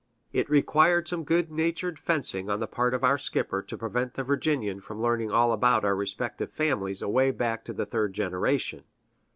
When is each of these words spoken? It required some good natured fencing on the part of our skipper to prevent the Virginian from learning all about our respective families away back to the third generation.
It 0.33 0.49
required 0.49 1.07
some 1.07 1.23
good 1.23 1.51
natured 1.51 1.99
fencing 1.99 2.49
on 2.49 2.59
the 2.59 2.65
part 2.65 2.95
of 2.95 3.03
our 3.03 3.19
skipper 3.19 3.61
to 3.61 3.77
prevent 3.77 4.15
the 4.15 4.23
Virginian 4.23 4.81
from 4.81 4.99
learning 4.99 5.29
all 5.29 5.53
about 5.53 5.85
our 5.85 5.95
respective 5.95 6.51
families 6.51 7.03
away 7.03 7.29
back 7.29 7.63
to 7.65 7.73
the 7.73 7.85
third 7.85 8.11
generation. 8.13 8.85